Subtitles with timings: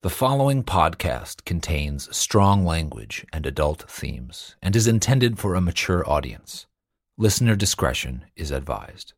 [0.00, 6.08] The following podcast contains strong language and adult themes and is intended for a mature
[6.08, 6.68] audience.
[7.16, 9.14] Listener discretion is advised.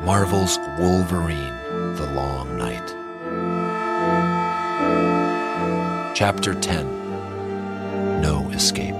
[0.00, 2.51] Marvel's Wolverine, The Long
[6.14, 8.94] Chapter 10 No Escape.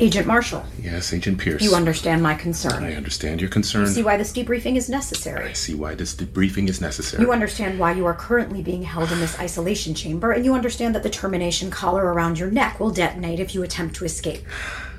[0.00, 1.62] Agent Marshall, Yes, Agent Pierce.
[1.62, 2.82] you understand my concern.
[2.82, 3.82] I understand your concern.
[3.82, 5.48] You see why this debriefing is necessary.
[5.48, 7.22] I see why this debriefing is necessary.
[7.22, 10.96] You understand why you are currently being held in this isolation chamber, and you understand
[10.96, 14.42] that the termination collar around your neck will detonate if you attempt to escape.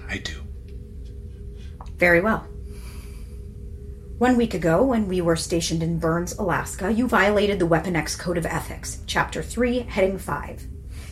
[0.09, 0.44] I do.
[1.97, 2.47] Very well.
[4.17, 8.15] One week ago, when we were stationed in Burns, Alaska, you violated the Weapon X
[8.15, 10.67] Code of Ethics, Chapter 3, Heading 5.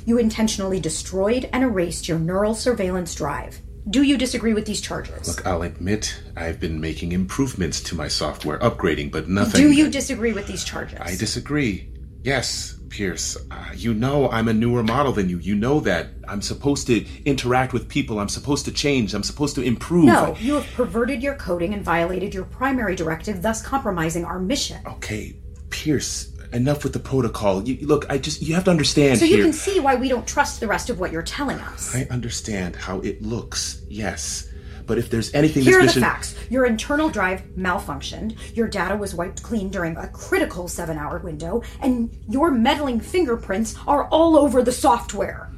[0.05, 3.61] You intentionally destroyed and erased your neural surveillance drive.
[3.89, 5.27] Do you disagree with these charges?
[5.27, 9.61] Look, I'll admit I've been making improvements to my software, upgrading, but nothing.
[9.61, 10.99] Do you disagree with these charges?
[11.01, 11.89] I disagree.
[12.23, 13.35] Yes, Pierce.
[13.49, 15.39] Uh, you know I'm a newer model than you.
[15.39, 16.09] You know that.
[16.27, 18.19] I'm supposed to interact with people.
[18.19, 19.15] I'm supposed to change.
[19.15, 20.05] I'm supposed to improve.
[20.05, 24.79] No, you have perverted your coding and violated your primary directive, thus compromising our mission.
[24.85, 25.35] Okay,
[25.71, 26.29] Pierce.
[26.51, 27.63] Enough with the protocol.
[27.67, 29.37] You, look, I just you have to understand So here.
[29.37, 31.95] you can see why we don't trust the rest of what you're telling us.
[31.95, 33.81] I understand how it looks.
[33.89, 34.52] Yes,
[34.85, 36.35] but if there's anything Here are this the facts.
[36.49, 41.61] Your internal drive malfunctioned, your data was wiped clean during a critical seven hour window,
[41.81, 45.51] and your meddling fingerprints are all over the software.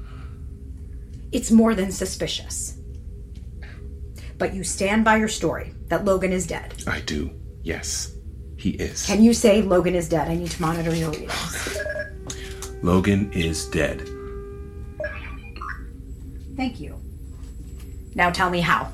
[1.31, 2.77] It's more than suspicious.
[4.37, 6.83] But you stand by your story that Logan is dead.
[6.87, 7.31] I do.
[7.63, 8.13] Yes,
[8.57, 9.05] he is.
[9.05, 10.27] Can you say Logan is dead?
[10.27, 11.77] I need to monitor your readings.
[12.81, 14.07] Logan is dead.
[16.55, 16.99] Thank you.
[18.13, 18.91] Now tell me how.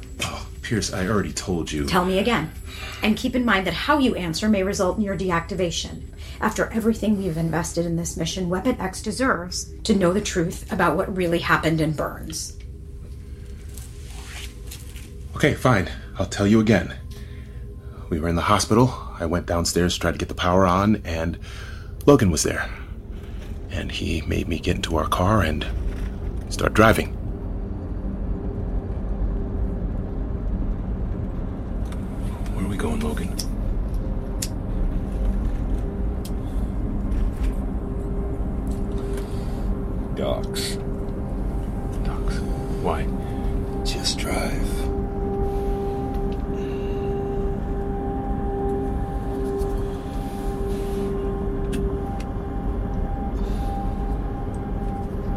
[0.72, 1.86] Pierce, I already told you.
[1.86, 2.50] Tell me again.
[3.04, 6.04] And keep in mind that how you answer may result in your deactivation.
[6.40, 10.96] After everything we've invested in this mission, Weapon X deserves to know the truth about
[10.96, 12.58] what really happened in Burns.
[15.36, 15.92] Okay, fine.
[16.18, 16.96] I'll tell you again.
[18.08, 18.94] We were in the hospital.
[19.20, 21.38] I went downstairs to try to get the power on, and
[22.06, 22.70] Logan was there.
[23.72, 25.68] And he made me get into our car and
[26.48, 27.18] start driving.
[32.54, 33.30] Where are we going, Logan?
[40.16, 40.76] Docks.
[42.04, 42.38] Docks.
[42.84, 43.08] Why?
[43.84, 44.68] Just drive.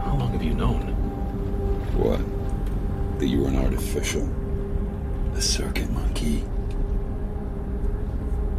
[0.02, 0.82] How long have you known?
[1.96, 2.20] What?
[3.18, 4.28] That you were an artificial?
[5.34, 6.44] A circuit monkey?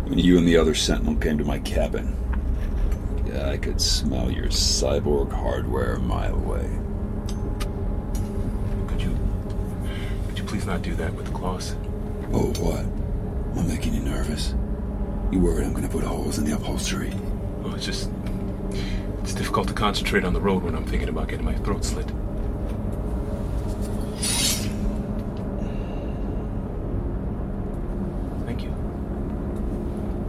[0.06, 2.16] When you and the other sentinel came to my cabin,
[3.26, 6.70] yeah, I could smell your cyborg hardware a mile away.
[8.88, 9.18] Could you.
[10.28, 11.76] Could you please not do that with the claws?
[12.32, 12.86] Oh, what?
[13.58, 14.54] I'm making you nervous?
[15.32, 17.12] You worried I'm gonna put holes in the upholstery?
[17.64, 18.10] Oh, it's just.
[19.24, 22.10] It's difficult to concentrate on the road when I'm thinking about getting my throat slit.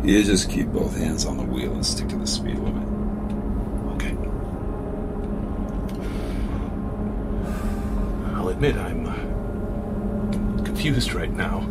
[0.07, 2.87] You just keep both hands on the wheel and stick to the speed limit.
[3.97, 4.17] Okay.
[8.37, 11.69] I'll admit I'm uh, confused right now.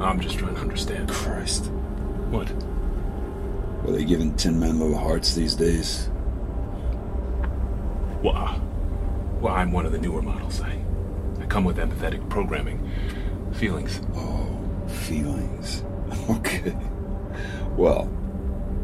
[0.00, 1.08] I'm just trying to understand.
[1.08, 1.66] Christ.
[2.30, 2.48] What?
[3.84, 6.10] Are they giving Tin Man little hearts these days?
[8.22, 8.60] Well, uh,
[9.40, 10.60] well, I'm one of the newer models.
[10.60, 10.78] I,
[11.40, 12.88] I come with empathetic programming,
[13.52, 14.00] feelings.
[14.14, 15.82] Oh, feelings.
[16.30, 16.76] Okay.
[17.76, 18.10] Well,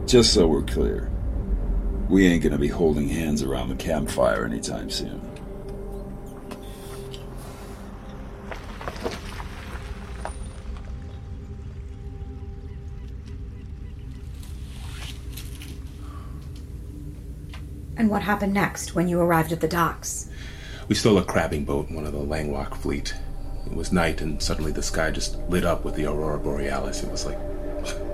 [0.06, 1.11] just so we're clear,
[2.08, 5.20] we ain't gonna be holding hands around the campfire anytime soon.
[17.96, 20.31] And what happened next when you arrived at the docks?
[20.88, 23.14] We stole a crabbing boat in one of the Langrock fleet.
[23.70, 27.03] It was night, and suddenly the sky just lit up with the aurora borealis.
[27.03, 27.38] It was like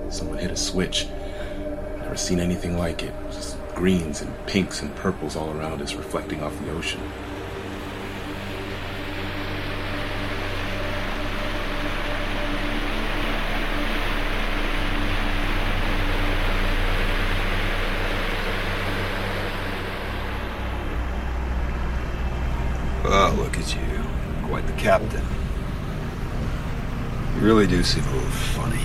[0.09, 1.07] someone hit a switch.
[1.99, 3.13] Never seen anything like it.
[3.31, 7.01] Just greens and pinks and purples all around us, reflecting off the ocean.
[23.07, 23.31] Ah,
[24.85, 25.14] captain.
[27.45, 28.81] Really do seem a little funny.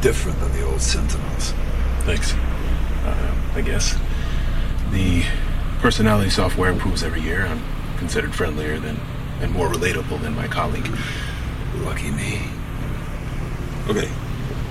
[0.00, 1.52] Different than the old Sentinels.
[2.06, 2.32] Thanks.
[2.32, 3.98] Uh, I guess.
[4.90, 5.22] The
[5.80, 7.44] personality software improves every year.
[7.44, 7.62] I'm
[7.98, 8.98] considered friendlier than
[9.42, 10.88] and more relatable than my colleague.
[11.80, 12.40] Lucky me.
[13.90, 14.06] Okay,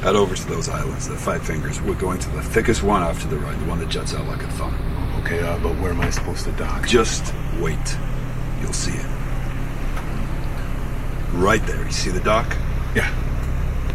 [0.01, 1.80] head over to those islands, the Five Fingers.
[1.81, 4.25] We're going to the thickest one off to the right, the one that juts out
[4.25, 4.75] like a thumb.
[5.19, 6.88] Okay, uh, but where am I supposed to dock?
[6.88, 7.95] Just wait.
[8.59, 9.12] You'll see it.
[11.33, 11.83] Right there.
[11.83, 12.56] You see the dock?
[12.95, 13.12] Yeah.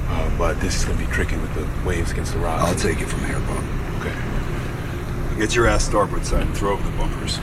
[0.08, 2.64] Uh, but this is gonna be tricky with the waves against the rocks.
[2.64, 3.64] I'll take it from here, Bob.
[4.00, 5.38] Okay.
[5.38, 7.38] Get your ass starboard side and throw over the bumpers.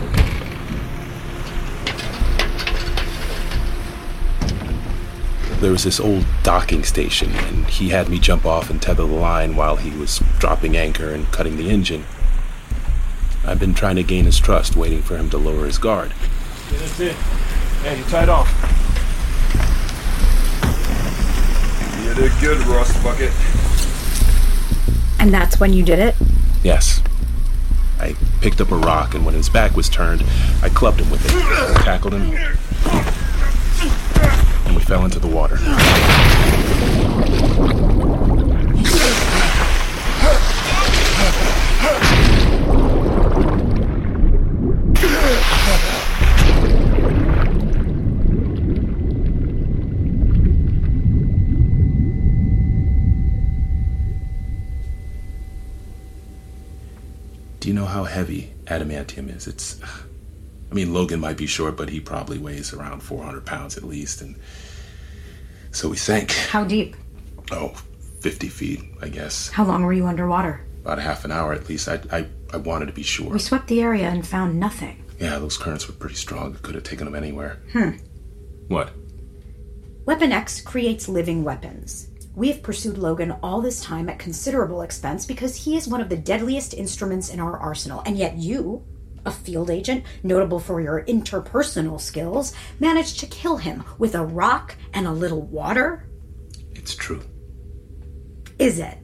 [5.62, 9.14] There was this old docking station, and he had me jump off and tether the
[9.14, 12.04] line while he was dropping anchor and cutting the engine.
[13.46, 16.12] I've been trying to gain his trust, waiting for him to lower his guard.
[16.72, 17.16] Yeah, that's it.
[17.84, 18.52] Hey, you tied off.
[22.16, 23.32] You did good, Rust Bucket.
[25.20, 26.16] And that's when you did it?
[26.64, 27.02] Yes.
[28.00, 30.24] I picked up a rock, and when his back was turned,
[30.62, 31.32] I clubbed him with it,
[31.84, 32.34] tackled him,
[34.66, 35.58] and we fell into the water.
[57.60, 59.48] Do you know how heavy adamantium is?
[59.48, 59.80] It's.
[60.72, 64.22] I mean, Logan might be short, but he probably weighs around 400 pounds at least.
[64.22, 64.36] And
[65.72, 66.32] so we sank.
[66.32, 66.96] How deep?
[67.52, 67.70] Oh,
[68.22, 69.50] 50 feet, I guess.
[69.50, 70.66] How long were you underwater?
[70.82, 71.88] About a half an hour at least.
[71.88, 73.30] I, I, I wanted to be sure.
[73.30, 75.04] We swept the area and found nothing.
[75.20, 76.56] Yeah, those currents were pretty strong.
[76.56, 77.62] It could have taken them anywhere.
[77.72, 77.92] Hmm.
[78.68, 78.92] What?
[80.06, 82.10] Weapon X creates living weapons.
[82.36, 86.10] We have pursued Logan all this time at considerable expense because he is one of
[86.10, 88.04] the deadliest instruments in our arsenal.
[88.06, 88.84] And yet you,
[89.26, 94.76] a field agent notable for your interpersonal skills, managed to kill him with a rock
[94.94, 96.10] and a little water?
[96.74, 97.24] It's true.
[98.60, 98.98] Is it?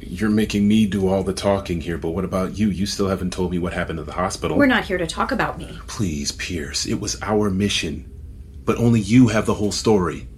[0.00, 2.68] You're making me do all the talking here, but what about you?
[2.68, 4.56] You still haven't told me what happened at the hospital.
[4.56, 5.78] We're not here to talk about me.
[5.86, 6.86] Please, Pierce.
[6.86, 8.12] It was our mission.
[8.66, 10.28] But only you have the whole story.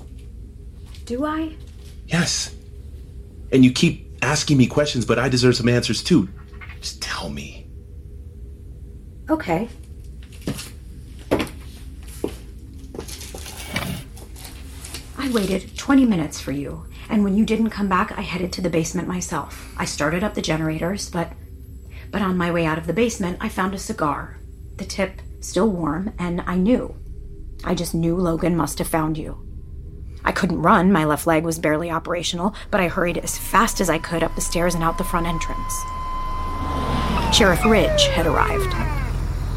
[1.06, 1.56] Do I?
[2.06, 2.54] Yes.
[3.50, 6.28] And you keep asking me questions, but I deserve some answers too.
[6.80, 7.66] Just tell me.
[9.28, 9.68] Okay.
[15.18, 18.60] I waited 20 minutes for you, and when you didn't come back, I headed to
[18.62, 19.74] the basement myself.
[19.76, 21.32] I started up the generators, but
[22.10, 24.38] but on my way out of the basement, I found a cigar.
[24.76, 26.94] The tip still warm, and I knew.
[27.64, 29.38] I just knew Logan must have found you.
[30.24, 33.88] I couldn't run, my left leg was barely operational, but I hurried as fast as
[33.88, 35.74] I could up the stairs and out the front entrance.
[37.34, 38.72] Sheriff Ridge had arrived.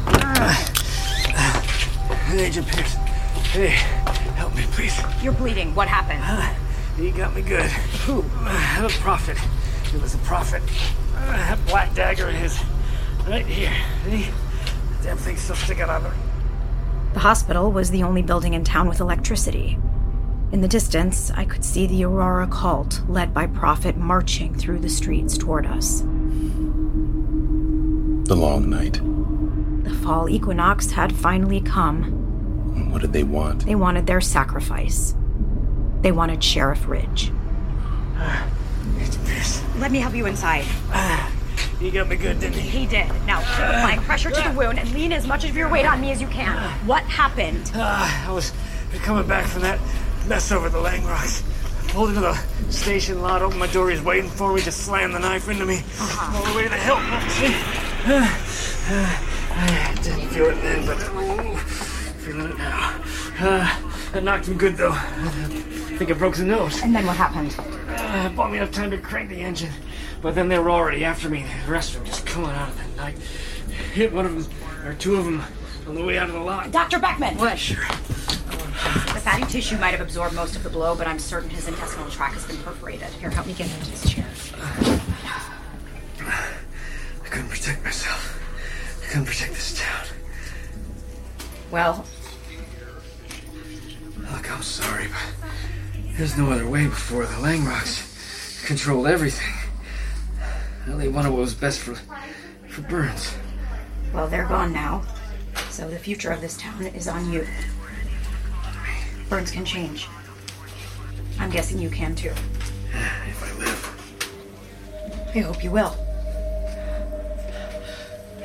[0.06, 0.54] Uh,
[1.36, 2.94] uh, Agent Pierce.
[3.52, 3.68] Hey,
[4.36, 4.98] help me, please.
[5.22, 5.74] You're bleeding.
[5.74, 6.20] What happened?
[6.22, 6.54] Uh,
[6.96, 7.70] he got me good.
[8.06, 8.22] Who?
[8.22, 9.38] The prophet.
[9.94, 10.62] It was a prophet.
[11.14, 12.58] Uh, that black dagger his.
[13.26, 13.72] Right here.
[14.04, 14.30] See?
[14.98, 16.31] The damn thing's still sticking out of it.
[17.12, 19.78] The hospital was the only building in town with electricity.
[20.50, 24.88] In the distance, I could see the Aurora cult, led by Prophet, marching through the
[24.88, 26.00] streets toward us.
[28.28, 29.00] The long night.
[29.84, 32.90] The fall equinox had finally come.
[32.90, 33.64] What did they want?
[33.66, 35.14] They wanted their sacrifice.
[36.02, 37.32] They wanted Sheriff Ridge.
[38.98, 39.62] Agent Pierce.
[39.78, 40.64] Let me help you inside.
[40.94, 41.31] Ah.
[41.82, 42.60] He got me good, didn't he?
[42.60, 43.08] He did.
[43.26, 46.00] Now, keep applying pressure to the wound and lean as much of your weight on
[46.00, 46.56] me as you can.
[46.86, 47.72] What happened?
[47.74, 48.52] Ah, I was
[49.02, 49.80] coming back from that
[50.28, 51.42] mess over the Langrocks.
[51.88, 52.34] Pulled into the
[52.70, 55.82] station lot, opened my door, he's waiting for me, to slam the knife into me.
[56.00, 57.00] All the way to the hilt.
[57.32, 57.52] See?
[59.54, 63.02] I didn't feel it then, but ooh, feeling it now.
[63.40, 63.80] Uh,
[64.12, 64.92] that knocked him good, though.
[64.92, 66.80] I think I broke his nose.
[66.80, 67.56] And then what happened?
[67.58, 69.72] Uh, bought me enough time to crank the engine.
[70.22, 71.44] But then they were already after me.
[71.66, 73.18] The rest of them just coming out of the night.
[73.92, 75.42] Hit one of them, or two of them,
[75.88, 76.70] on the way out of the lot.
[76.70, 77.00] Dr.
[77.00, 77.36] Beckman!
[77.36, 77.58] What?
[77.58, 77.84] Sure.
[77.84, 82.08] The fatty tissue might have absorbed most of the blow, but I'm certain his intestinal
[82.08, 83.08] tract has been perforated.
[83.08, 84.26] Here, help me get him into his chair.
[87.24, 88.38] I couldn't protect myself.
[89.02, 90.06] I couldn't protect this town.
[91.70, 92.06] Well,
[94.30, 95.50] Look, I'm sorry, but
[96.16, 99.61] there's no other way before the Langrocks controlled everything.
[100.86, 101.94] Well, they wanted what was best for
[102.68, 103.34] for Burns.
[104.12, 105.02] Well, they're gone now.
[105.70, 107.46] So the future of this town is on you.
[109.28, 110.08] Burns can change.
[111.38, 112.32] I'm guessing you can too.
[113.28, 115.32] If I live.
[115.34, 115.96] I hope you will.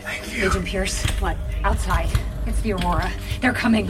[0.02, 0.46] Thank you.
[0.46, 1.36] Agent Pierce, what?
[1.64, 2.10] Outside.
[2.46, 3.12] It's the Aurora.
[3.42, 3.90] They're coming.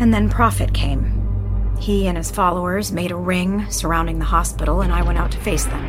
[0.00, 1.17] And then Prophet came.
[1.80, 5.38] He and his followers made a ring surrounding the hospital, and I went out to
[5.38, 5.88] face them.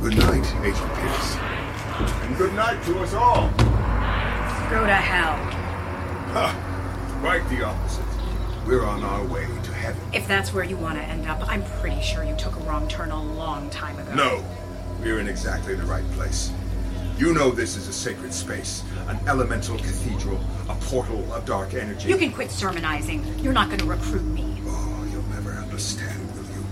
[0.00, 1.36] Good night, Agent Pierce.
[2.22, 3.50] And good night to us all.
[4.70, 5.36] Go to hell.
[6.32, 7.18] Ha!
[7.20, 8.04] Quite the opposite.
[8.66, 10.00] We're on our way to heaven.
[10.14, 12.88] If that's where you want to end up, I'm pretty sure you took a wrong
[12.88, 14.14] turn a long time ago.
[14.14, 14.44] No,
[15.02, 16.50] we're in exactly the right place.
[17.16, 22.08] You know this is a sacred space, an elemental cathedral, a portal of dark energy.
[22.08, 23.38] You can quit sermonizing.
[23.38, 24.60] You're not going to recruit me.
[24.66, 26.64] Oh, you'll never understand, will you?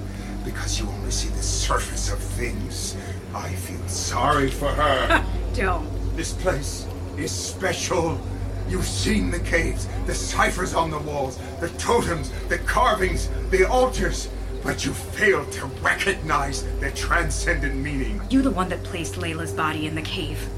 [0.45, 2.97] Because you only see the surface of things.
[3.33, 5.25] I feel sorry for her.
[5.55, 5.87] Don't.
[6.17, 8.21] This place is special.
[8.69, 14.29] You've seen the caves, the ciphers on the walls, the totems, the carvings, the altars,
[14.63, 18.21] but you failed to recognize the transcendent meaning.
[18.31, 20.49] You the one that placed Layla's body in the cave.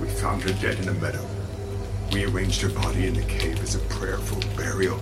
[0.00, 1.26] We found her dead in a meadow.
[2.12, 5.00] We arranged her body in the cave as a prayerful burial.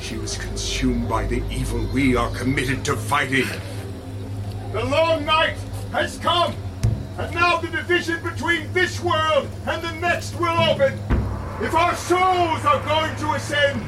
[0.00, 3.48] She was consumed by the evil we are committed to fighting.
[4.72, 5.56] The long night
[5.92, 6.54] has come,
[7.16, 10.98] and now the division between this world and the next will open.
[11.62, 13.80] If our souls are going to ascend,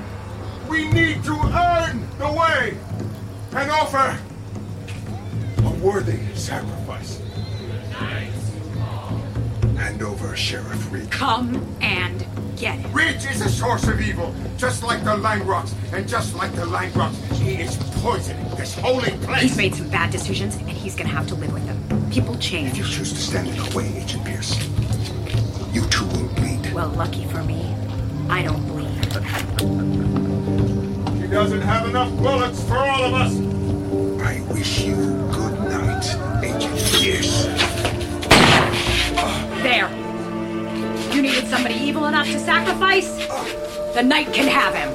[0.69, 2.77] we need to earn the way
[3.53, 4.19] and offer
[5.59, 7.21] a worthy sacrifice.
[9.77, 11.11] Hand over Sheriff Ridge.
[11.11, 12.87] Come and get it.
[12.93, 17.15] Ridge is a source of evil, just like the Langrocks, and just like the Langrocks,
[17.35, 19.43] he is poisoning this holy place.
[19.43, 22.11] He's made some bad decisions, and he's gonna have to live with them.
[22.11, 22.73] People change.
[22.73, 24.57] If you choose to stand in the way, Agent Pierce,
[25.73, 26.73] you too will bleed.
[26.73, 27.75] Well, lucky for me,
[28.29, 30.06] I don't bleed.
[31.37, 33.37] He doesn't have enough bullets for all of us.
[34.27, 36.07] I wish you good night,
[36.43, 37.45] Agent Pierce.
[39.63, 39.91] There.
[41.15, 43.19] You needed somebody evil enough to sacrifice?
[43.95, 44.89] The night can have him.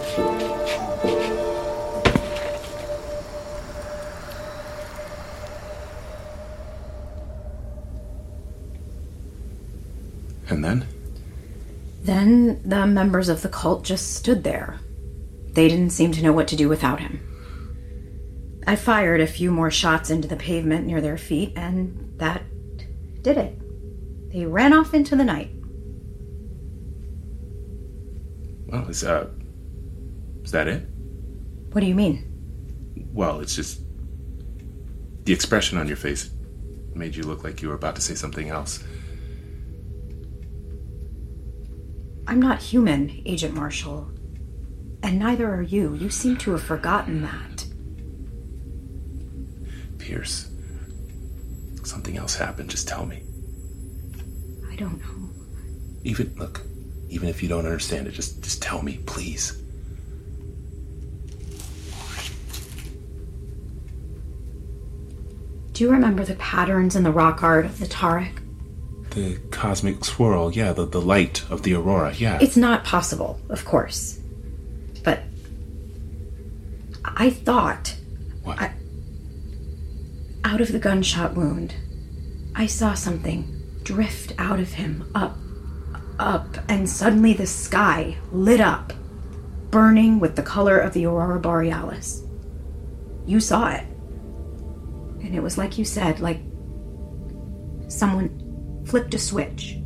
[10.49, 10.87] And then?
[12.01, 14.79] Then the members of the cult just stood there.
[15.53, 17.27] They didn't seem to know what to do without him.
[18.65, 22.43] I fired a few more shots into the pavement near their feet, and that
[23.21, 23.57] did it.
[24.31, 25.51] They ran off into the night.
[28.67, 29.29] Well, is uh,
[30.43, 30.87] is that it?
[31.71, 32.27] What do you mean?
[33.11, 33.81] Well, it's just
[35.25, 36.29] the expression on your face
[36.93, 38.83] made you look like you were about to say something else.
[42.27, 44.09] I'm not human, Agent Marshall.
[45.03, 45.95] And neither are you.
[45.95, 47.65] You seem to have forgotten that.
[49.97, 50.49] Pierce,
[51.83, 52.69] something else happened.
[52.69, 53.23] Just tell me.
[54.69, 55.29] I don't know.
[56.03, 56.61] Even look,
[57.09, 59.61] even if you don't understand it, just just tell me, please.
[65.73, 68.37] Do you remember the patterns in the rock art of the Tarek?
[69.11, 72.37] The cosmic swirl, yeah, the, the light of the aurora, yeah.
[72.41, 74.20] It's not possible, of course.
[77.15, 77.95] I thought
[78.43, 78.59] what?
[78.59, 78.73] I-
[80.43, 81.75] out of the gunshot wound,
[82.55, 85.37] I saw something drift out of him, up,
[86.19, 88.93] up, and suddenly the sky lit up,
[89.69, 92.23] burning with the color of the aurora borealis.
[93.25, 93.85] You saw it.
[95.21, 96.41] And it was like you said, like
[97.87, 99.77] someone flipped a switch.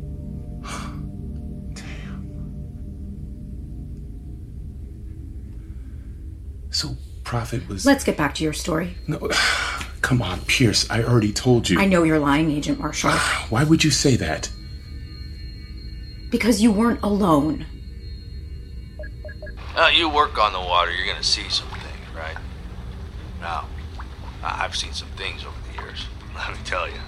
[7.26, 8.96] Prophet was Let's get back to your story.
[9.08, 9.18] No
[10.00, 11.78] come on, Pierce, I already told you.
[11.80, 13.10] I know you're lying, Agent Marshall,
[13.50, 14.50] Why would you say that?
[16.28, 17.64] because you weren't alone.
[19.74, 22.36] Now, you work on the water, you're gonna see some things, right?
[23.40, 23.66] Now,
[24.42, 27.00] I- I've seen some things over the years, let me tell you.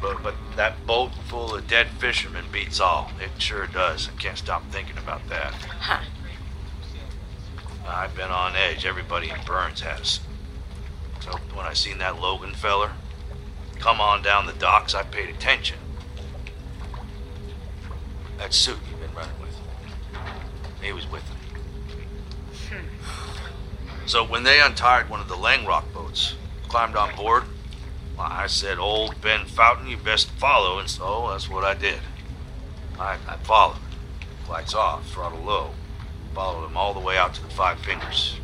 [0.00, 3.10] But, but that boat full of dead fishermen beats all.
[3.20, 4.08] It sure does.
[4.08, 5.52] I can't stop thinking about that.
[5.52, 6.00] Huh.
[7.90, 8.86] I've been on edge.
[8.86, 10.20] Everybody in Burns has.
[11.20, 12.92] So when I seen that Logan feller
[13.78, 15.78] come on down the docks, I paid attention.
[18.38, 19.56] That suit you've been running with.
[20.82, 21.36] He was with him.
[24.06, 26.34] So when they untied one of the Langrock boats,
[26.68, 27.44] climbed on board,
[28.18, 32.00] I said, Old Ben Fountain, you best follow, and so that's what I did.
[32.98, 33.78] I, I followed.
[34.48, 35.70] Lights off, throttle low.
[36.34, 38.38] Followed him all the way out to the Five Fingers.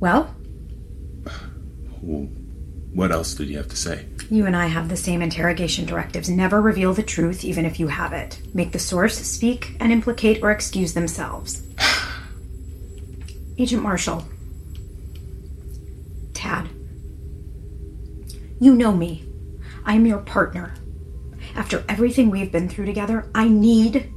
[0.00, 0.34] Well,
[2.02, 2.28] Well,
[2.92, 4.06] what else did you have to say?
[4.30, 6.28] you and I have the same interrogation directives.
[6.30, 8.38] Never reveal the truth, even if you have it.
[8.54, 11.62] Make the source speak and implicate or excuse themselves.
[13.58, 14.26] Agent Marshall.
[16.32, 16.68] Tad.
[18.60, 19.24] You know me.
[19.84, 20.74] I'm your partner.
[21.54, 24.10] After everything we've been through together, I need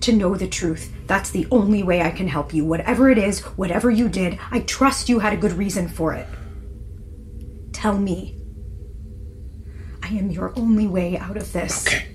[0.00, 0.92] to know the truth.
[1.06, 2.64] That's the only way I can help you.
[2.64, 6.26] Whatever it is, whatever you did, I trust you had a good reason for it.
[7.72, 8.36] Tell me.
[10.02, 11.86] I am your only way out of this.
[11.86, 12.06] Okay.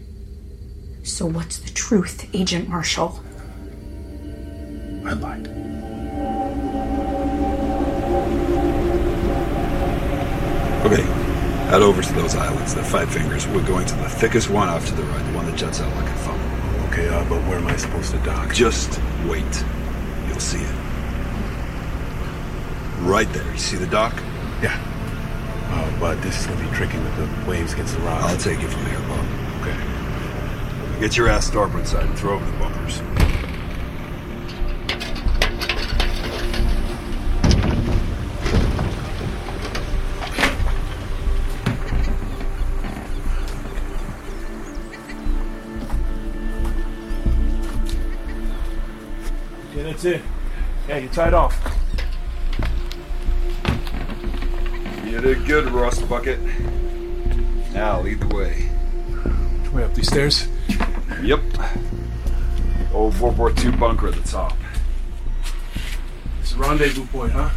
[1.04, 3.24] So, what's the truth, Agent Marshall?
[5.06, 5.48] I lied.
[10.86, 11.01] Okay,
[11.70, 13.48] head over to those islands, the Five Fingers.
[13.48, 15.96] We're going to the thickest one off to the right, the one that juts out
[15.96, 16.45] like a funnel.
[16.96, 18.54] Okay, uh, but where am I supposed to dock?
[18.54, 19.44] Just wait.
[20.30, 20.75] You'll see it.
[23.02, 23.52] Right there.
[23.52, 24.14] You see the dock?
[24.62, 24.80] Yeah.
[25.72, 28.24] Oh, but this is gonna be tricky with the waves against the rocks.
[28.24, 29.25] I'll take it from here, Bob.
[29.60, 31.02] Okay.
[31.02, 33.02] Get your ass starboard side and throw over the bumpers.
[50.06, 50.22] It.
[50.88, 51.60] Yeah, you tied off.
[55.06, 56.40] You did good, Rust Bucket.
[57.74, 58.70] Now lead the way.
[59.74, 60.48] Way up these stairs.
[61.22, 61.42] Yep.
[62.94, 64.56] Old World War II bunker at the top.
[66.42, 67.50] It's a rendezvous point, huh?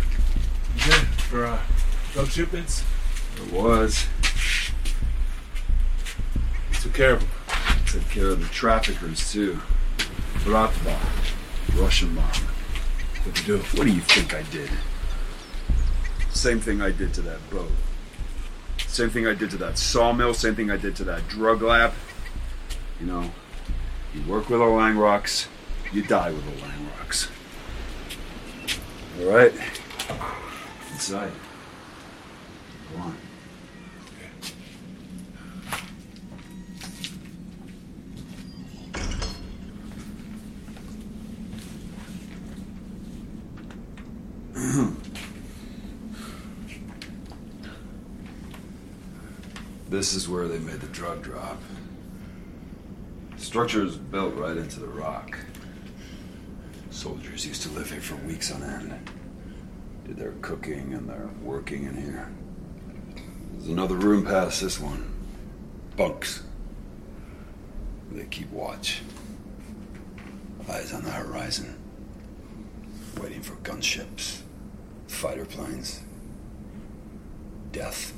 [0.85, 1.59] Good for uh,
[2.13, 2.85] drug shipments?
[3.37, 4.07] It was.
[6.71, 7.29] You took care of them.
[7.87, 9.61] Took care of the traffickers, too.
[10.45, 10.99] Bratva,
[11.77, 12.35] Russian mob.
[13.25, 13.63] What'd you do?
[13.77, 14.71] What do you think I did?
[16.31, 17.71] Same thing I did to that boat.
[18.87, 20.35] Same thing I did to that sawmill.
[20.35, 21.93] Same thing I did to that drug lab.
[23.01, 23.31] You know,
[24.15, 25.47] you work with the Langrocks,
[25.93, 27.29] you die with the Langrocks.
[29.21, 29.53] All right.
[30.93, 31.33] Inside.
[32.95, 33.17] Go on.
[49.99, 51.61] This is where they made the drug drop.
[53.37, 55.37] Structure is built right into the rock.
[56.91, 59.11] Soldiers used to live here for weeks on end.
[60.07, 62.31] Did their cooking and their working in here.
[63.55, 65.13] There's another room past this one.
[65.97, 66.45] Bunks.
[68.13, 69.03] They keep watch.
[70.71, 71.77] Eyes on the horizon.
[73.21, 74.43] Waiting for gunships,
[75.09, 76.03] fighter planes,
[77.73, 78.13] death.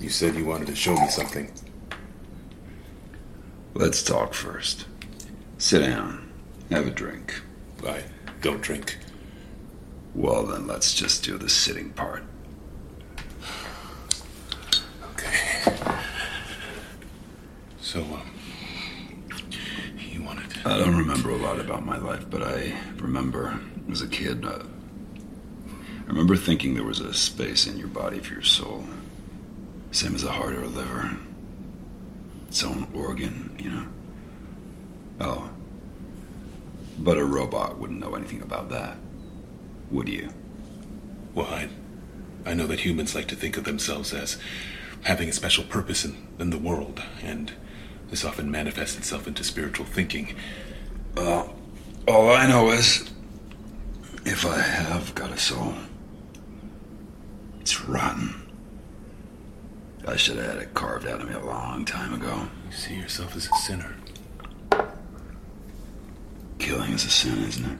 [0.00, 1.52] You said you wanted to show me something.
[3.74, 4.86] Let's talk first.
[5.58, 6.32] Sit down.
[6.70, 7.42] Have a drink.
[7.86, 8.04] I
[8.40, 8.98] don't drink.
[10.14, 12.24] Well, then let's just do the sitting part.
[15.12, 15.62] Okay.
[17.82, 18.30] So, um,
[19.98, 20.46] you wanted.
[20.64, 23.60] I don't remember a lot about my life, but I remember
[23.90, 24.62] as a kid, uh,
[25.68, 28.86] I remember thinking there was a space in your body for your soul.
[29.90, 31.16] Same as a heart or a liver.
[32.48, 33.86] Its own organ, you know?
[35.20, 35.50] Oh.
[36.98, 38.96] But a robot wouldn't know anything about that.
[39.90, 40.30] Would you?
[41.34, 41.68] Well, I,
[42.44, 44.38] I know that humans like to think of themselves as
[45.02, 47.52] having a special purpose in, in the world, and
[48.10, 50.34] this often manifests itself into spiritual thinking.
[51.14, 51.54] Well,
[52.06, 53.10] all I know is
[54.24, 55.74] if I have got a soul,
[57.60, 58.39] it's rotten.
[60.06, 62.48] I should have had it carved out of me a long time ago.
[62.66, 63.94] You see yourself as a sinner.
[66.58, 67.78] Killing is a sin, isn't it?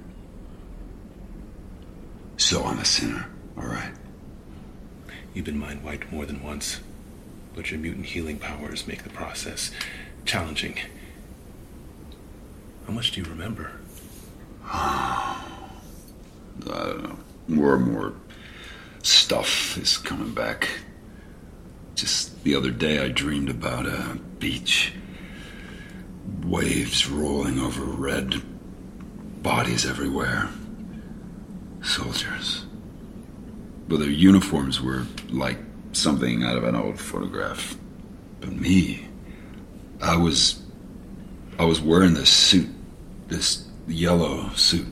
[2.37, 3.93] So I'm a sinner, all right?
[5.33, 6.81] You've been mind wiped more than once,
[7.55, 9.71] but your mutant healing powers make the process
[10.25, 10.79] challenging.
[12.87, 13.73] How much do you remember?
[14.65, 15.43] I
[16.61, 17.19] don't know.
[17.49, 18.15] More and more
[19.03, 20.69] stuff is coming back.
[22.01, 24.95] Just the other day, I dreamed about a beach.
[26.47, 28.41] Waves rolling over red
[29.43, 30.49] bodies everywhere.
[31.83, 32.65] Soldiers.
[33.87, 35.59] But their uniforms were like
[35.93, 37.77] something out of an old photograph.
[38.41, 39.07] But me,
[40.01, 40.63] I was.
[41.59, 42.71] I was wearing this suit.
[43.29, 44.87] This yellow suit.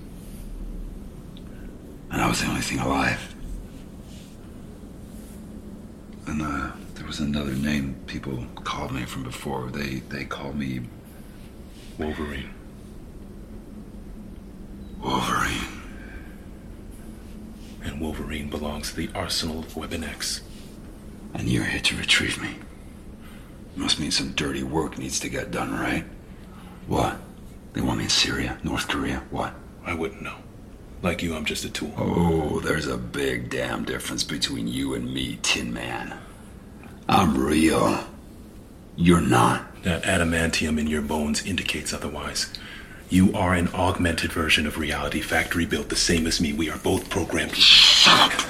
[2.10, 3.34] And I was the only thing alive.
[6.26, 6.72] And uh,
[7.08, 9.70] was another name people called me from before.
[9.70, 10.82] They they called me
[11.98, 12.50] Wolverine.
[15.02, 15.82] Wolverine.
[17.82, 20.42] And Wolverine belongs to the arsenal of Weapon X.
[21.32, 22.56] And you're here to retrieve me.
[23.74, 26.04] Must mean some dirty work needs to get done, right?
[26.86, 27.16] What?
[27.72, 29.54] They want me in Syria, North Korea, what?
[29.86, 30.36] I wouldn't know.
[31.00, 31.94] Like you, I'm just a tool.
[31.96, 36.18] Oh, there's a big damn difference between you and me, Tin Man.
[37.08, 38.04] I'm real.
[38.96, 39.64] You're not.
[39.84, 42.52] That adamantium in your bones indicates otherwise.
[43.08, 46.52] You are an augmented version of reality, factory built the same as me.
[46.52, 47.56] We are both programmed.
[47.56, 48.42] Shut up!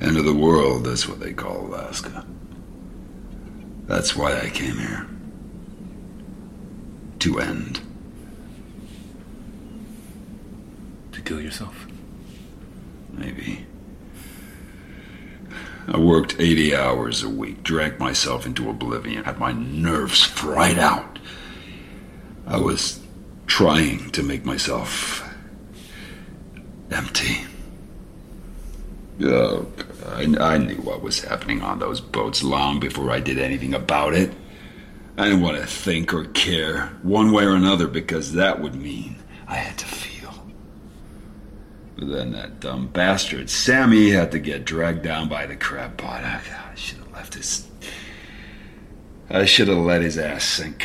[0.00, 2.26] End of the world, that's what they call Alaska.
[3.86, 5.06] That's why I came here.
[7.28, 7.80] To end.
[11.12, 11.86] To kill yourself?
[13.12, 13.66] Maybe.
[15.88, 21.18] I worked 80 hours a week, drank myself into oblivion, had my nerves fried out.
[22.46, 22.98] I was
[23.46, 25.30] trying to make myself
[26.90, 27.44] empty.
[29.20, 29.66] Oh,
[30.06, 34.14] I, I knew what was happening on those boats long before I did anything about
[34.14, 34.32] it.
[35.18, 39.16] I didn't want to think or care one way or another because that would mean
[39.48, 40.32] I had to feel.
[41.96, 46.22] But then that dumb bastard, Sammy, had to get dragged down by the crab pot.
[46.22, 47.66] I, I should have left his.
[49.28, 50.84] I should have let his ass sink.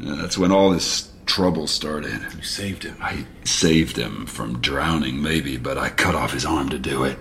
[0.00, 2.20] Yeah, that's when all this trouble started.
[2.36, 2.96] You saved him.
[3.00, 7.18] I saved him from drowning, maybe, but I cut off his arm to do it.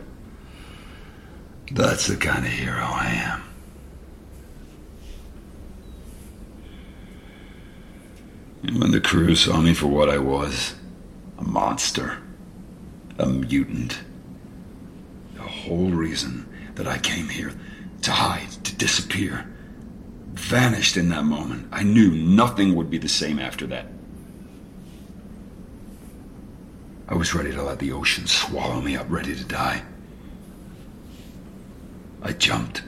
[1.72, 3.53] That's the kind of hero I am.
[8.64, 10.76] And when the crew saw me for what I was
[11.38, 12.20] a monster,
[13.20, 14.00] a mutant,
[15.36, 17.54] the whole reason that I came here
[18.04, 19.48] to hide, to disappear,
[20.34, 21.68] vanished in that moment.
[21.72, 23.88] I knew nothing would be the same after that.
[27.08, 29.84] I was ready to let the ocean swallow me up, ready to die.
[32.22, 32.82] I jumped.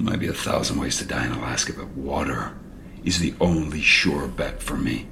[0.00, 2.54] Might be a thousand ways to die in Alaska, but water
[3.04, 5.06] is the only sure bet for me.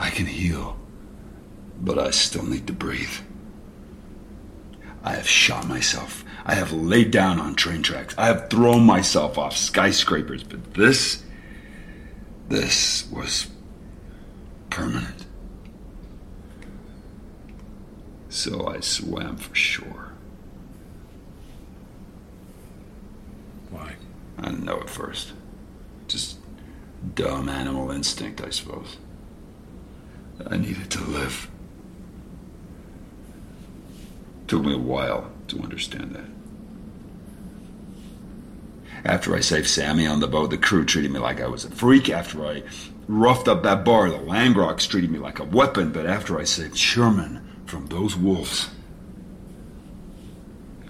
[0.00, 0.78] I can heal,
[1.78, 3.12] but I still need to breathe.
[5.04, 6.24] I have shot myself.
[6.46, 8.14] I have laid down on train tracks.
[8.16, 11.22] I have thrown myself off skyscrapers, but this.
[12.48, 13.48] This was
[14.70, 15.26] permanent.
[18.30, 20.08] So I swam for shore.
[23.70, 23.96] Why?
[24.38, 25.32] I didn't know at first.
[26.06, 26.38] Just
[27.14, 28.96] dumb animal instinct, I suppose.
[30.46, 31.50] I needed to live.
[34.46, 36.24] Took me a while to understand that.
[39.04, 41.70] After I saved Sammy on the boat, the crew treated me like I was a
[41.70, 42.08] freak.
[42.10, 42.62] After I
[43.06, 45.92] roughed up that bar, the Langrocks treated me like a weapon.
[45.92, 48.70] But after I saved Sherman from those wolves,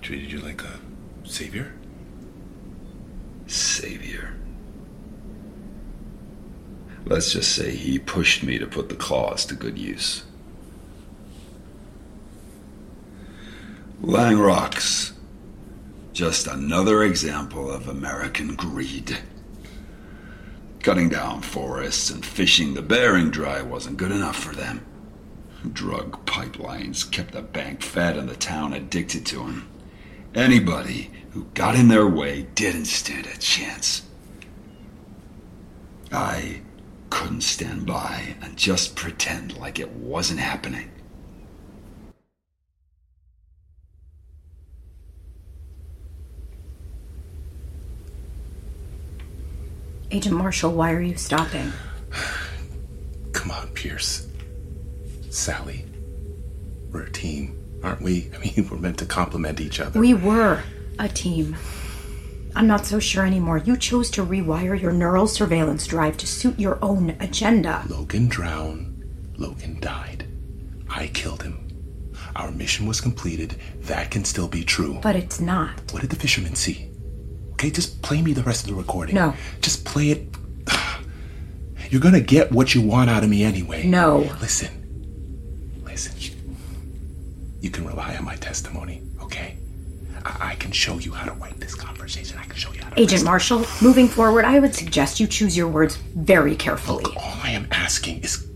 [0.08, 0.80] Treated you like a
[1.24, 1.74] savior?
[3.48, 4.34] Savior.
[7.04, 10.24] Let's just say he pushed me to put the claws to good use.
[14.02, 15.12] Langrocks.
[16.12, 19.18] Just another example of American greed.
[20.80, 24.84] Cutting down forests and fishing the Bering Dry wasn't good enough for them.
[25.72, 29.68] Drug pipelines kept the bank fed and the town addicted to them.
[30.38, 34.03] Anybody who got in their way didn't stand a chance.
[36.12, 36.61] I
[37.11, 40.92] couldn't stand by and just pretend like it wasn't happening.
[50.12, 51.72] Agent Marshall, why are you stopping?
[53.33, 54.29] Come on, Pierce.
[55.31, 55.85] Sally.
[56.92, 58.31] We're a team, aren't we?
[58.35, 59.99] I mean, we're meant to complement each other.
[59.99, 60.62] We were
[60.99, 61.57] a team.
[62.57, 63.59] I'm not so sure anymore.
[63.59, 67.85] You chose to rewire your neural surveillance drive to suit your own agenda.
[67.88, 69.05] Logan drowned.
[69.37, 70.27] Logan died.
[70.91, 71.64] I killed him.
[72.35, 73.57] Our mission was completed.
[73.83, 74.99] That can still be true.
[75.03, 75.93] But it's not.
[75.93, 76.91] What did the fisherman see?
[77.53, 79.14] Okay, just play me the rest of the recording.
[79.14, 79.35] No.
[79.61, 80.27] Just play it.
[81.91, 83.87] You're gonna get what you want out of me anyway.
[83.87, 84.19] No.
[84.19, 84.38] Listen.
[84.41, 84.78] Listen.
[87.61, 89.57] You can rely on my testimony, okay?
[90.25, 92.38] I, I can show you how to write this conversation.
[92.38, 93.01] I can show you how to.
[93.01, 97.03] Agent Marshall, moving forward, I would suggest you choose your words very carefully.
[97.05, 98.47] Look, all I am asking is.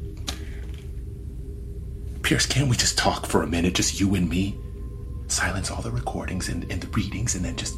[2.22, 4.56] Pierce, can't we just talk for a minute, just you and me?
[5.26, 7.76] Silence all the recordings and, and the readings, and then just.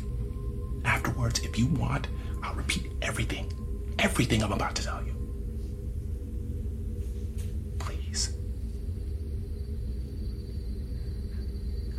[0.84, 2.08] Afterwards, if you want,
[2.42, 3.50] I'll repeat everything.
[3.98, 5.14] Everything I'm about to tell you.
[7.78, 8.34] Please.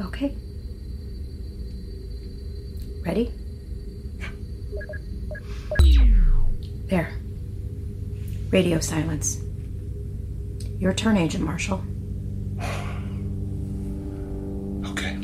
[0.02, 0.36] Okay.
[3.06, 3.32] Ready?
[6.88, 7.14] There.
[8.50, 9.42] Radio silence.
[10.80, 11.84] Your turn, Agent Marshall.
[14.86, 15.16] Okay.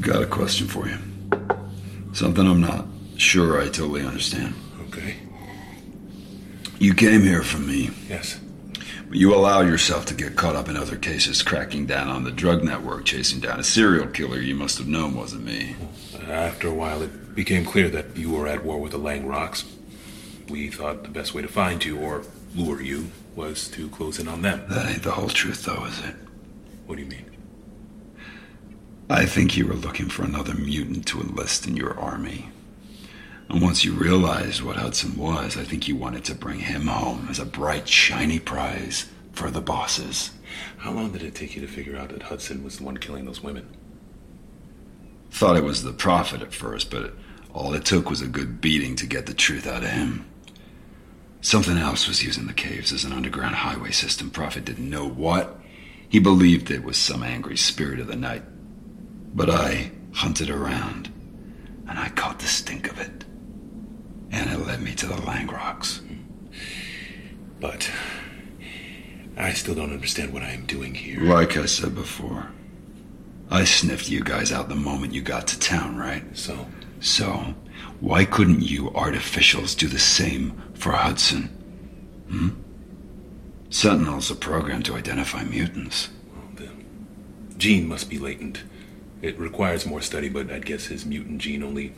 [0.00, 0.98] Got a question for you.
[2.12, 4.54] Something I'm not sure I totally understand.
[6.78, 8.38] You came here for me, Yes.
[9.08, 12.30] but you allowed yourself to get caught up in other cases, cracking down on the
[12.30, 15.74] drug network, chasing down a serial killer you must have known wasn't me.
[16.28, 19.64] After a while, it became clear that you were at war with the Langrocks.
[20.48, 22.22] We thought the best way to find you or
[22.54, 24.62] lure you was to close in on them.
[24.68, 26.14] That ain't the whole truth, though, is it?
[26.86, 27.24] What do you mean?
[29.10, 32.50] I think you were looking for another mutant to enlist in your army.
[33.48, 37.28] And once you realized what Hudson was, I think you wanted to bring him home
[37.30, 40.32] as a bright, shiny prize for the bosses.
[40.78, 43.24] How long did it take you to figure out that Hudson was the one killing
[43.24, 43.66] those women?
[45.30, 47.14] Thought it was the prophet at first, but
[47.54, 50.26] all it took was a good beating to get the truth out of him.
[51.40, 54.30] Something else was using the caves as an underground highway system.
[54.30, 55.58] Prophet didn't know what.
[56.08, 58.42] He believed it was some angry spirit of the night.
[59.34, 61.12] But I hunted around,
[61.88, 63.24] and I caught the stink of it.
[64.30, 66.00] And it led me to the Langrocks.
[67.60, 67.90] But
[69.36, 71.20] I still don't understand what I am doing here.
[71.22, 72.48] Like I said before,
[73.50, 76.24] I sniffed you guys out the moment you got to town, right?
[76.36, 76.66] So,
[77.00, 77.54] So,
[78.00, 81.44] why couldn't you artificials do the same for Hudson?
[82.28, 82.48] Hmm?
[83.70, 86.08] Sentinel's a program to identify mutants.
[86.56, 86.68] the
[87.56, 88.62] gene must be latent.
[89.20, 91.94] It requires more study, but I'd guess his mutant gene only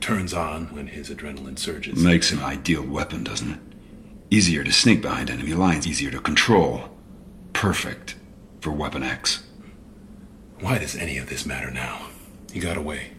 [0.00, 2.02] turns on when his adrenaline surges.
[2.02, 3.60] Makes an ideal weapon, doesn't it?
[4.30, 6.90] Easier to sneak behind enemy lines, easier to control.
[7.52, 8.16] Perfect
[8.60, 9.44] for Weapon X.
[10.60, 12.08] Why does any of this matter now?
[12.52, 13.10] He got away.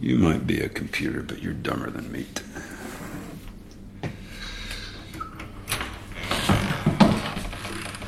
[0.00, 2.42] You might be a computer, but you're dumber than meat.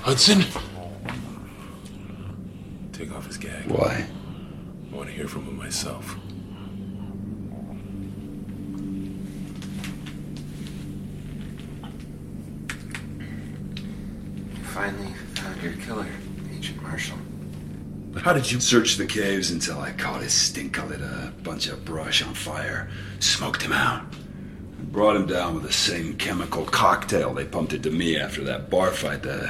[0.02, 0.44] Hudson?
[2.92, 3.61] Take off his gag.
[3.72, 4.04] Why?
[4.92, 6.14] I want to hear from him myself.
[14.54, 16.06] You finally found your killer,
[16.54, 17.16] Agent Marshall.
[18.10, 18.60] But how did you.
[18.60, 20.78] search the caves until I caught his stink.
[20.78, 24.04] I lit a bunch of brush on fire, smoked him out.
[24.92, 28.90] Brought him down with the same chemical cocktail they pumped into me after that bar
[28.90, 29.48] fight, the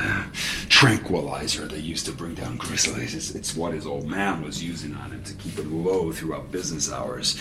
[0.82, 3.14] tranquilizer they used to bring down grizzlies.
[3.14, 6.50] It's, it's what his old man was using on him to keep him low throughout
[6.50, 7.40] business hours.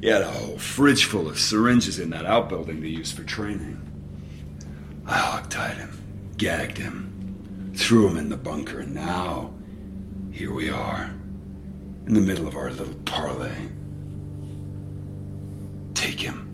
[0.00, 3.80] He had a whole fridge full of syringes in that outbuilding they used for training.
[5.06, 9.54] I hogtied him, gagged him, threw him in the bunker, and now
[10.32, 11.14] here we are,
[12.08, 13.68] in the middle of our little parlay.
[15.94, 16.48] Take him.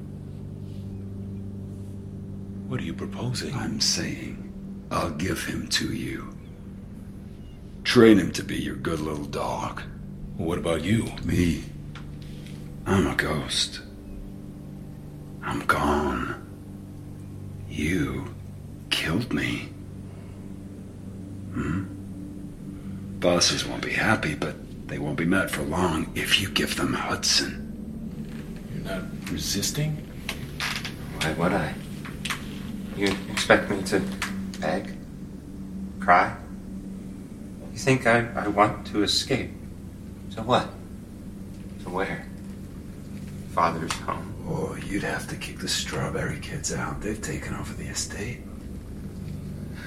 [2.68, 3.55] What are you proposing?
[3.55, 4.46] I'm saying
[4.90, 6.37] I'll give him to you.
[7.85, 9.83] Train him to be your good little dog.
[10.37, 11.12] What about you?
[11.25, 11.64] Me,
[12.85, 13.81] I'm a ghost.
[15.42, 16.42] I'm gone.
[17.68, 18.35] You
[18.90, 19.68] killed me.
[21.53, 21.85] Hmm?
[23.20, 24.57] Bosses won't be happy, but
[24.88, 27.62] they won't be mad for long if you give them Hudson.
[28.75, 29.96] You're not resisting?
[31.20, 31.75] Why would I?
[32.96, 34.01] You expect me to
[34.57, 34.97] beg?
[36.01, 36.37] Cry?
[37.73, 39.51] You think I, I want to escape?
[40.35, 40.69] To what?
[41.85, 42.27] To where?
[43.53, 44.35] Father's home.
[44.49, 47.01] Oh, you'd have to kick the strawberry kids out.
[47.01, 48.40] They've taken over the estate.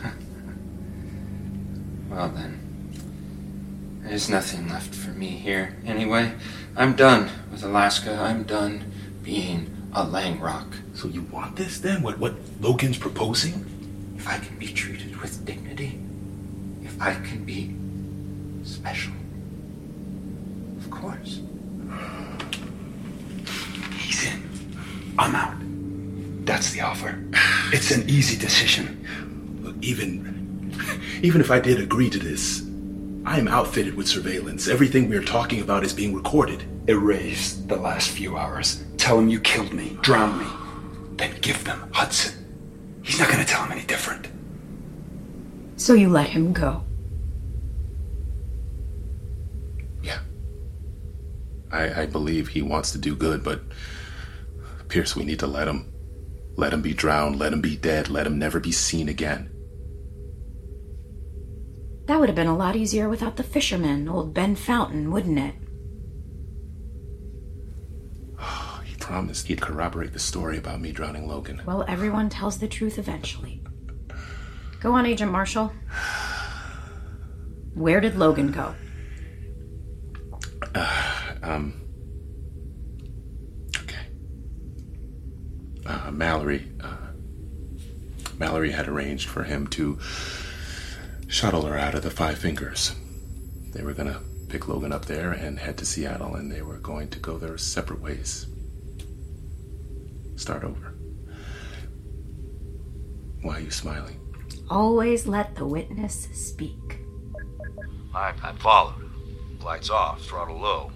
[2.09, 2.59] Well then,
[4.01, 5.75] there's nothing left for me here.
[5.85, 6.33] Anyway,
[6.75, 8.15] I'm done with Alaska.
[8.19, 10.73] I'm done being a Langrock.
[10.95, 12.01] So you want this then?
[12.01, 13.68] What what Logan's proposing?
[14.19, 15.97] If I can be treated with dignity,
[16.83, 17.73] if I can be
[18.67, 19.13] special,
[20.77, 21.39] of course.
[23.97, 24.43] He's in.
[25.17, 25.55] I'm out.
[26.45, 27.17] That's the offer.
[27.71, 29.05] It's an easy decision.
[29.61, 30.73] Look, even
[31.23, 32.63] even if I did agree to this,
[33.25, 34.67] I am outfitted with surveillance.
[34.67, 36.65] Everything we are talking about is being recorded.
[36.89, 38.83] Erase the last few hours.
[38.97, 40.47] Tell them you killed me, drowned me.
[41.15, 42.38] Then give them Hudson.
[43.09, 44.27] He's not gonna tell him any different.
[45.77, 46.83] So you let him go.
[50.03, 50.19] Yeah.
[51.71, 53.63] I, I believe he wants to do good, but
[54.89, 55.91] Pierce, we need to let him.
[56.55, 59.49] Let him be drowned, let him be dead, let him never be seen again.
[62.05, 65.55] That would have been a lot easier without the fisherman, old Ben Fountain, wouldn't it?
[68.85, 71.59] He promised he'd corroborate the story about me drowning Logan.
[71.65, 73.59] Well, everyone tells the truth eventually.
[74.81, 75.73] Go on, Agent Marshall.
[77.73, 78.75] Where did Logan go?
[81.41, 81.73] Um.
[83.77, 84.05] Okay.
[85.87, 86.71] Uh, Mallory.
[86.79, 86.97] Uh,
[88.37, 89.97] Mallory had arranged for him to
[91.27, 92.93] shuttle her out of the Five Fingers.
[93.71, 97.07] They were gonna pick Logan up there and head to Seattle, and they were going
[97.09, 98.45] to go their separate ways.
[100.39, 100.93] Start over.
[103.41, 104.21] Why are you smiling?
[104.69, 107.01] Always let the witness speak.
[108.15, 109.59] I, I followed him.
[109.61, 110.93] Lights off, throttle low.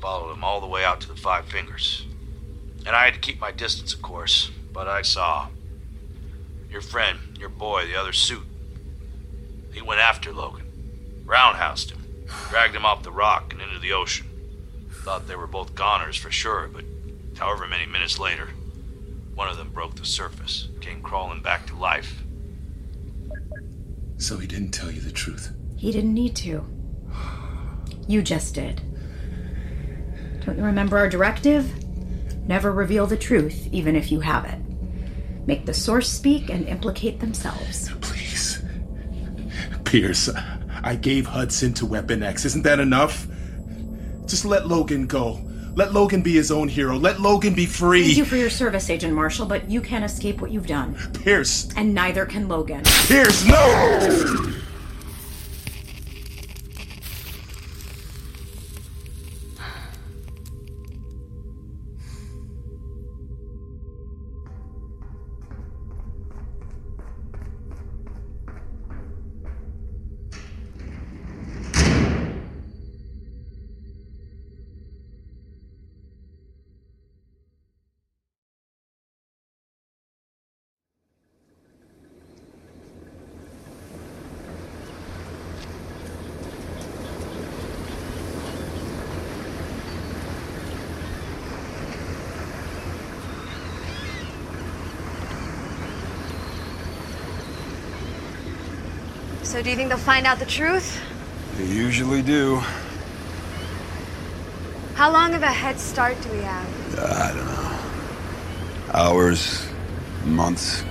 [0.00, 2.04] Followed him all the way out to the Five Fingers.
[2.84, 5.46] And I had to keep my distance, of course, but I saw.
[6.68, 8.46] Your friend, your boy, the other suit.
[9.72, 11.22] He went after Logan.
[11.24, 12.24] Roundhoused him.
[12.48, 14.26] Dragged him off the rock and into the ocean.
[15.04, 16.84] Thought they were both goners for sure, but
[17.38, 18.48] however many minutes later,
[19.40, 22.24] one of them broke the surface, came crawling back to life.
[24.18, 25.56] So he didn't tell you the truth.
[25.78, 26.62] He didn't need to.
[28.06, 28.82] You just did.
[30.44, 31.72] Don't you remember our directive?
[32.46, 34.58] Never reveal the truth, even if you have it.
[35.46, 37.88] Make the source speak and implicate themselves.
[38.02, 38.62] Please.
[39.84, 40.28] Pierce,
[40.82, 42.44] I gave Hudson to Weapon X.
[42.44, 43.26] Isn't that enough?
[44.26, 45.40] Just let Logan go.
[45.74, 46.96] Let Logan be his own hero.
[46.98, 48.04] Let Logan be free.
[48.04, 50.94] Thank you for your service, Agent Marshall, but you can't escape what you've done.
[51.22, 51.68] Pierce.
[51.76, 52.82] And neither can Logan.
[53.06, 54.52] Pierce, no!
[99.50, 100.96] So, do you think they'll find out the truth?
[101.56, 102.62] They usually do.
[104.94, 106.98] How long of a head start do we have?
[107.00, 108.94] I don't know.
[108.94, 109.66] Hours,
[110.24, 110.84] months.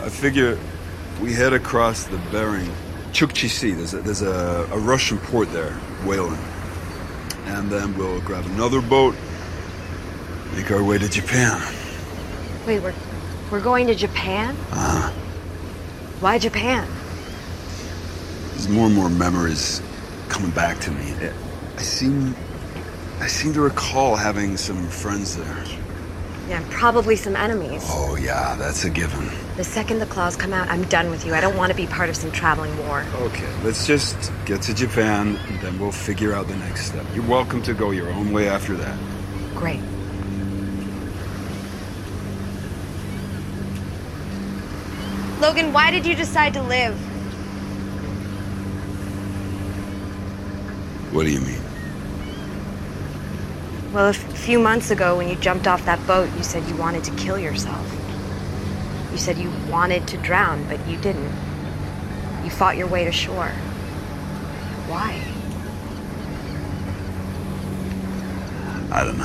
[0.00, 0.58] I figure
[1.20, 2.70] we head across the Bering.
[3.12, 5.74] Chukchi Sea, there's a, there's a, a Russian port there,
[6.06, 6.40] whaling.
[7.48, 9.14] And then we'll grab another boat,
[10.54, 11.60] make our way to Japan.
[12.66, 12.94] Wait, we're
[13.50, 14.56] we're going to Japan?
[14.72, 15.12] Uh,
[16.20, 16.88] Why Japan?
[18.58, 19.80] there's more and more memories
[20.28, 21.14] coming back to me.
[21.76, 22.34] I seem,
[23.20, 25.64] I seem to recall having some friends there.
[26.48, 27.84] Yeah, probably some enemies.
[27.86, 29.30] Oh yeah, that's a given.
[29.56, 31.34] The second the claws come out, I'm done with you.
[31.34, 33.04] I don't want to be part of some traveling war.
[33.14, 37.06] Okay, let's just get to Japan, and then we'll figure out the next step.
[37.14, 38.98] You're welcome to go your own way after that.
[39.54, 39.80] Great.
[45.40, 46.96] Logan, why did you decide to live?
[51.14, 51.62] What do you mean?
[53.92, 57.04] Well, a few months ago when you jumped off that boat, you said you wanted
[57.04, 57.86] to kill yourself.
[59.12, 61.32] You said you wanted to drown, but you didn't.
[62.42, 63.50] You fought your way to shore.
[64.88, 65.22] Why?
[68.90, 69.24] I don't know.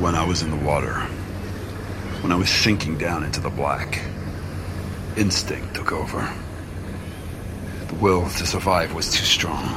[0.00, 1.06] When I was in the water,
[2.26, 4.02] when I was sinking down into the black,
[5.16, 6.28] instinct took over.
[7.86, 9.76] The will to survive was too strong.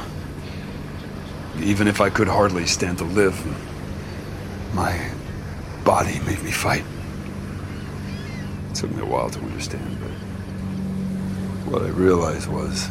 [1.60, 3.36] Even if I could hardly stand to live,
[4.74, 5.12] my
[5.84, 6.82] body made me fight.
[8.70, 10.10] It took me a while to understand, but
[11.70, 12.90] what I realized was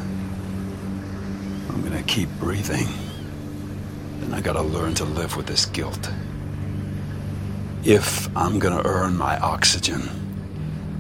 [1.68, 2.88] I'm gonna keep breathing.
[4.22, 6.10] And I gotta learn to live with this guilt.
[7.86, 10.10] If I'm gonna earn my oxygen,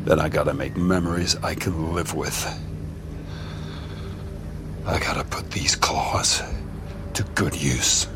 [0.05, 2.47] then I gotta make memories I can live with.
[4.85, 6.41] I gotta put these claws
[7.13, 8.07] to good use.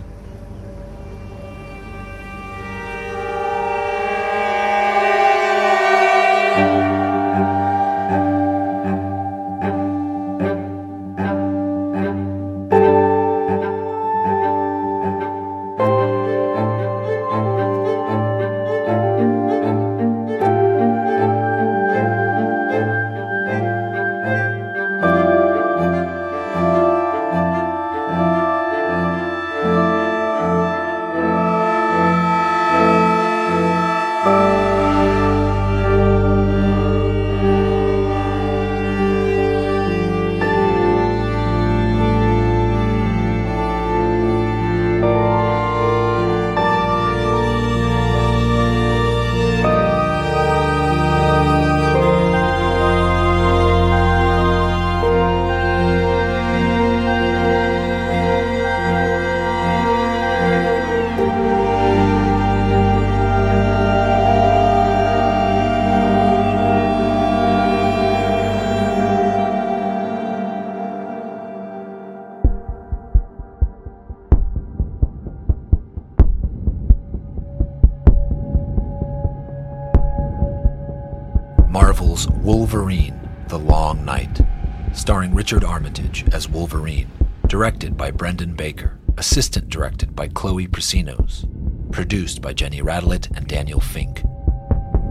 [89.23, 91.45] Assistant directed by Chloe Prasinos,
[91.93, 94.21] produced by Jenny Radelet and Daniel Fink,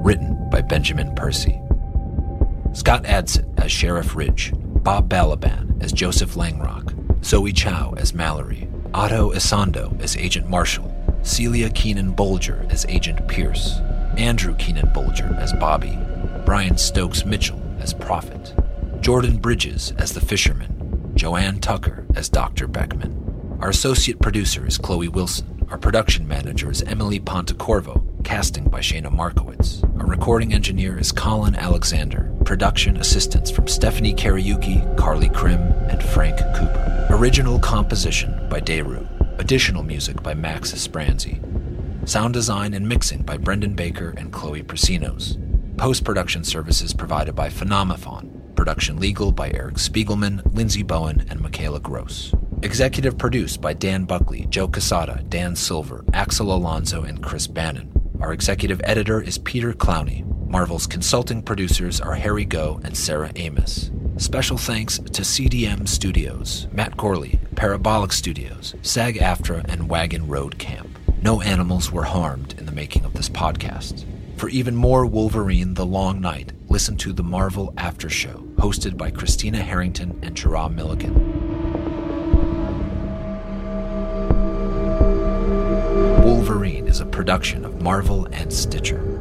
[0.04, 1.58] written by Benjamin Percy.
[2.74, 6.94] Scott Adsit as Sheriff Ridge, Bob Balaban as Joseph Langrock,
[7.24, 13.78] Zoe Chao as Mallory, Ato Essandoh as Agent Marshall, Celia Keenan Bolger as Agent Pierce,
[14.18, 15.98] Andrew Keenan Bolger as Bobby,
[16.44, 18.54] Brian Stokes Mitchell as Prophet,
[19.00, 22.68] Jordan Bridges as the Fisherman, Joanne Tucker as Dr.
[22.68, 23.21] Beckman.
[23.62, 25.64] Our associate producer is Chloe Wilson.
[25.70, 29.84] Our production manager is Emily Pontecorvo, casting by Shayna Markowitz.
[30.00, 32.34] Our recording engineer is Colin Alexander.
[32.44, 37.06] Production assistance from Stephanie Kariuki, Carly Krim, and Frank Cooper.
[37.10, 39.06] Original composition by Deru.
[39.38, 41.38] Additional music by Max Espranzi.
[42.08, 45.38] Sound design and mixing by Brendan Baker and Chloe Prasinos.
[45.76, 48.28] Post production services provided by Phenomaphon.
[48.56, 52.34] Production legal by Eric Spiegelman, Lindsay Bowen, and Michaela Gross.
[52.64, 57.92] Executive produced by Dan Buckley, Joe Quesada, Dan Silver, Axel Alonso, and Chris Bannon.
[58.20, 60.24] Our executive editor is Peter Clowney.
[60.48, 63.90] Marvel's consulting producers are Harry Go and Sarah Amos.
[64.16, 70.98] Special thanks to CDM Studios, Matt Corley, Parabolic Studios, SAG AFTRA, and Wagon Road Camp.
[71.20, 74.04] No animals were harmed in the making of this podcast.
[74.36, 79.10] For even more Wolverine The Long Night, listen to the Marvel After Show, hosted by
[79.10, 81.41] Christina Harrington and Jerome Milligan.
[86.42, 89.11] Wolverine is a production of Marvel and Stitcher.